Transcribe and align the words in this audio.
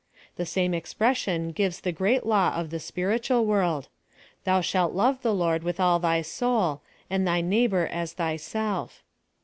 The 0.35 0.47
same 0.47 0.73
expression 0.73 1.49
gives 1.51 1.79
the 1.81 1.91
great 1.91 2.25
law 2.25 2.55
of 2.55 2.71
the 2.71 2.79
spiritual 2.79 3.45
world. 3.45 3.87
'Thou 4.45 4.61
shalt 4.61 4.93
love 4.95 5.21
the 5.21 5.31
Lord 5.31 5.61
with 5.61 5.79
all 5.79 5.99
thy 5.99 6.23
soul, 6.23 6.81
and 7.07 7.27
thy 7.27 7.41
neigh 7.41 7.67
bor 7.67 7.85
as 7.85 8.13
thyself.' 8.13 9.03